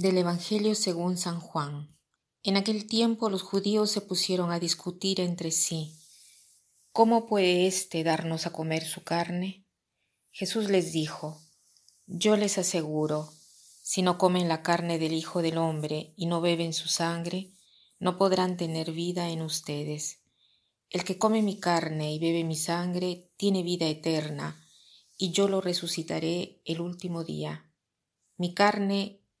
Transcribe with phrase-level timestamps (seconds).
[0.00, 1.94] Del Evangelio según San Juan.
[2.42, 5.94] En aquel tiempo los judíos se pusieron a discutir entre sí.
[6.90, 9.66] ¿Cómo puede éste darnos a comer su carne?
[10.30, 11.42] Jesús les dijo,
[12.06, 13.30] Yo les aseguro,
[13.82, 17.50] si no comen la carne del Hijo del Hombre y no beben su sangre,
[17.98, 20.20] no podrán tener vida en ustedes.
[20.88, 24.66] El que come mi carne y bebe mi sangre tiene vida eterna,
[25.18, 27.70] y yo lo resucitaré el último día.
[28.38, 29.19] Mi carne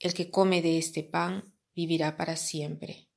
[0.00, 3.08] el que come de este pan vivirá para siempre.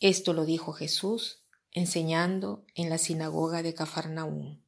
[0.00, 4.62] Esto lo dijo Jesús enseñando en la sinagoga de Cafarnaúm.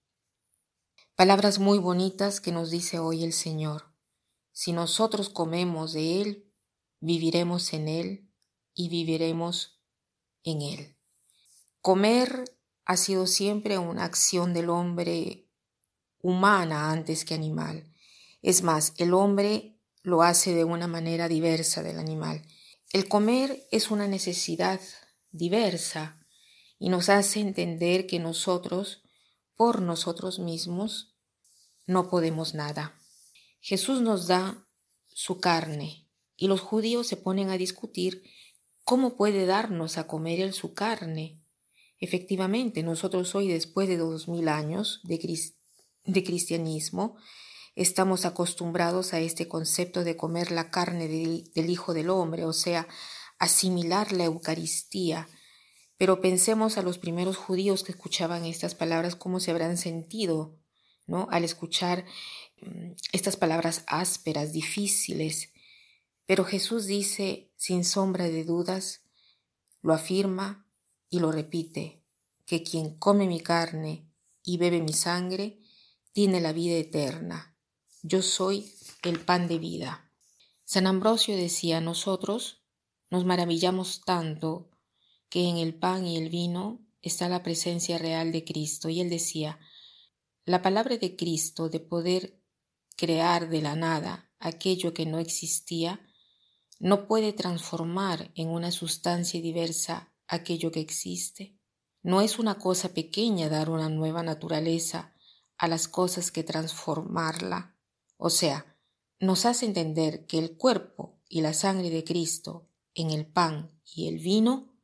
[1.15, 3.95] Palabras muy bonitas que nos dice hoy el Señor.
[4.53, 6.53] Si nosotros comemos de Él,
[7.01, 8.31] viviremos en Él
[8.75, 9.81] y viviremos
[10.45, 10.97] en Él.
[11.81, 12.45] Comer
[12.84, 15.48] ha sido siempre una acción del hombre
[16.19, 17.95] humana antes que animal.
[18.43, 22.43] Es más, el hombre lo hace de una manera diversa del animal.
[22.93, 24.81] El comer es una necesidad
[25.31, 26.27] diversa
[26.79, 29.03] y nos hace entender que nosotros,
[29.55, 31.15] por nosotros mismos,
[31.87, 32.98] no podemos nada.
[33.61, 34.67] Jesús nos da
[35.09, 38.23] su carne y los judíos se ponen a discutir
[38.84, 41.45] cómo puede darnos a comer él su carne.
[41.98, 45.19] Efectivamente, nosotros hoy, después de dos mil años de,
[46.06, 47.16] de cristianismo,
[47.80, 52.86] estamos acostumbrados a este concepto de comer la carne del, Hijo del Hombre, o sea,
[53.38, 55.26] asimilar la Eucaristía.
[55.96, 60.58] Pero pensemos a los primeros judíos que escuchaban estas palabras, cómo se habrán sentido,
[61.06, 61.26] ¿no?
[61.30, 62.04] Al escuchar
[62.60, 65.50] mm, estas palabras ásperas, difíciles.
[66.26, 69.04] Pero Jesús dice, sin sombra de dudas,
[69.80, 70.66] lo afirma
[71.08, 72.02] y lo repite,
[72.44, 74.06] que quien come mi carne
[74.44, 75.60] y bebe mi sangre,
[76.12, 77.50] tiene la vida eterna
[78.03, 78.72] yo soy
[79.03, 80.11] el pan de vida.
[80.65, 82.62] San Ambrosio decía, nosotros
[83.11, 84.71] nos maravillamos tanto
[85.28, 88.89] que en el pan y el vino está la presencia real de Cristo.
[88.89, 89.59] Y él decía,
[90.44, 92.41] la palabra de Cristo de poder
[92.97, 96.00] crear de la nada aquello que no existía,
[96.78, 101.59] no puede transformar en una sustancia diversa aquello que existe.
[102.03, 105.15] No es una cosa pequeña dar una nueva naturaleza
[105.59, 107.77] a las cosas que transformarla
[108.20, 108.76] o sea,
[109.19, 114.08] nos hace entender que el cuerpo y la sangre de Cristo en el pan y
[114.08, 114.75] el vino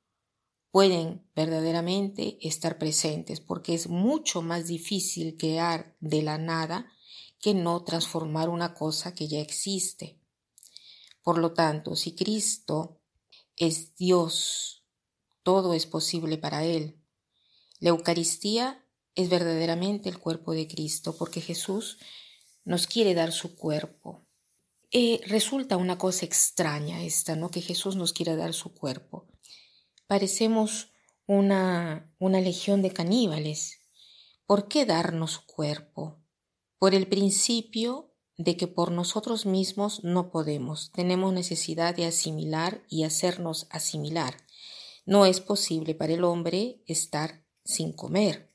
[0.70, 6.91] pueden verdaderamente estar presentes porque es mucho más difícil crear de la nada
[7.38, 10.19] que no transformar una cosa que ya existe.
[11.22, 13.02] Por lo tanto, si Cristo
[13.54, 14.82] es Dios,
[15.42, 17.02] todo es posible para Él.
[17.80, 18.82] La Eucaristía
[19.14, 21.98] es verdaderamente el cuerpo de Cristo porque Jesús
[22.66, 24.27] nos quiere dar su cuerpo.
[24.91, 27.49] Eh, resulta una cosa extraña esta, ¿no?
[27.50, 29.28] Que Jesús nos quiera dar su cuerpo.
[30.06, 30.93] Parecemos
[31.26, 33.81] una, una legión de caníbales.
[34.47, 36.21] ¿Por qué darnos su cuerpo?
[36.78, 43.05] Por el principio de que por nosotros mismos no podemos, tenemos necesidad de asimilar y
[43.05, 44.37] hacernos asimilar.
[45.05, 48.53] No es posible para el hombre estar sin comer.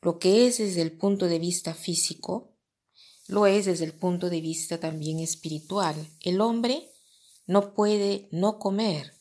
[0.00, 2.57] Lo que es desde el punto de vista físico,
[3.28, 5.94] lo es desde el punto de vista también espiritual.
[6.20, 6.90] El hombre
[7.46, 9.12] no puede no comer,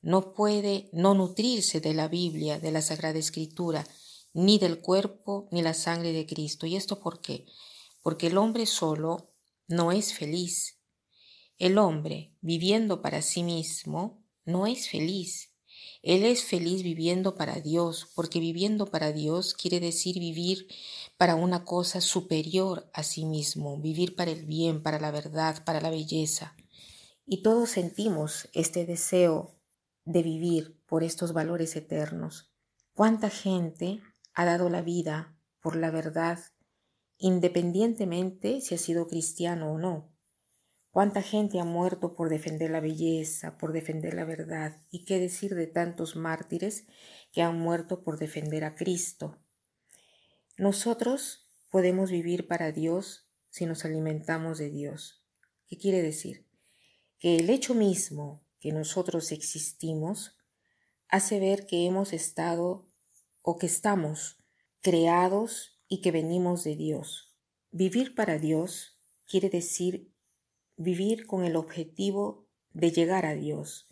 [0.00, 3.86] no puede no nutrirse de la Biblia, de la Sagrada Escritura,
[4.32, 6.64] ni del cuerpo ni la sangre de Cristo.
[6.66, 7.44] ¿Y esto por qué?
[8.02, 9.34] Porque el hombre solo
[9.66, 10.78] no es feliz.
[11.58, 15.49] El hombre, viviendo para sí mismo, no es feliz.
[16.02, 20.68] Él es feliz viviendo para Dios, porque viviendo para Dios quiere decir vivir
[21.16, 25.80] para una cosa superior a sí mismo, vivir para el bien, para la verdad, para
[25.80, 26.56] la belleza.
[27.26, 29.54] Y todos sentimos este deseo
[30.04, 32.50] de vivir por estos valores eternos.
[32.94, 34.00] ¿Cuánta gente
[34.34, 36.38] ha dado la vida por la verdad,
[37.18, 40.10] independientemente si ha sido cristiano o no?
[40.90, 44.82] ¿Cuánta gente ha muerto por defender la belleza, por defender la verdad?
[44.90, 46.86] ¿Y qué decir de tantos mártires
[47.32, 49.38] que han muerto por defender a Cristo?
[50.56, 55.24] Nosotros podemos vivir para Dios si nos alimentamos de Dios.
[55.66, 56.50] ¿Qué quiere decir?
[57.20, 60.38] que el hecho mismo que nosotros existimos
[61.06, 62.88] hace ver que hemos estado
[63.42, 64.38] o que estamos
[64.80, 67.36] creados y que venimos de Dios.
[67.70, 70.09] Vivir para Dios quiere decir
[70.80, 73.86] vivir con el objetivo de llegar a Dios,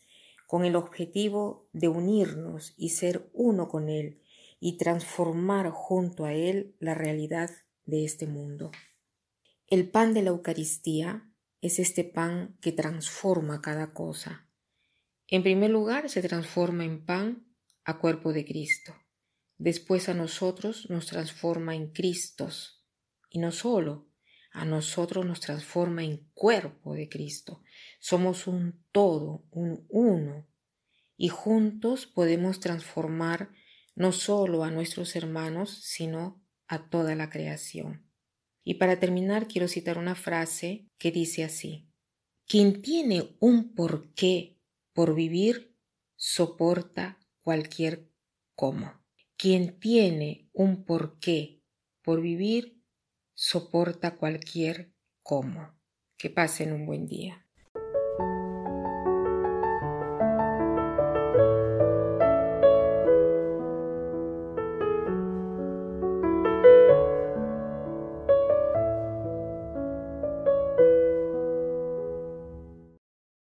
[0.46, 4.22] con el objetivo de unirnos y ser uno con Él
[4.58, 7.50] y transformar junto a Él la realidad
[7.84, 8.70] de este mundo.
[9.66, 11.30] El pan de la Eucaristía
[11.60, 14.48] es este pan que transforma cada cosa.
[15.26, 17.46] En primer lugar, se transforma en pan
[17.84, 18.94] a cuerpo de Cristo.
[19.58, 22.82] Después a nosotros nos transforma en Cristos.
[23.28, 24.07] Y no solo,
[24.58, 27.62] a nosotros nos transforma en cuerpo de Cristo.
[28.00, 30.48] Somos un todo, un uno.
[31.16, 33.50] Y juntos podemos transformar
[33.94, 38.04] no solo a nuestros hermanos, sino a toda la creación.
[38.64, 41.88] Y para terminar quiero citar una frase que dice así.
[42.44, 44.58] Quien tiene un porqué
[44.92, 45.76] por vivir,
[46.16, 48.10] soporta cualquier
[48.56, 48.92] cómo.
[49.36, 51.62] Quien tiene un porqué
[52.02, 52.77] por vivir,
[53.40, 54.90] soporta cualquier
[55.22, 55.78] cómo.
[56.16, 57.47] Que pasen un buen día.